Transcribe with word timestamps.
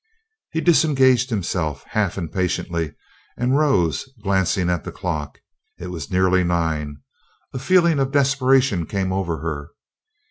He 0.51 0.61
disengaged 0.61 1.29
himself, 1.29 1.83
half 1.89 2.17
impatiently, 2.17 2.95
and 3.37 3.55
rose, 3.55 4.09
glancing 4.23 4.67
at 4.67 4.83
the 4.83 4.91
clock. 4.91 5.37
It 5.77 5.91
was 5.91 6.09
nearly 6.09 6.43
nine. 6.43 6.97
A 7.53 7.59
feeling 7.59 7.99
of 7.99 8.11
desperation 8.11 8.87
came 8.87 9.13
over 9.13 9.37
her. 9.41 9.73